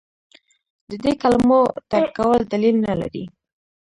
د 0.89 0.91
دې 1.03 1.13
کلمو 1.21 1.61
ترک 1.91 2.09
کول 2.17 2.39
دلیل 2.51 2.75
نه 2.87 2.93
لري. 3.01 3.23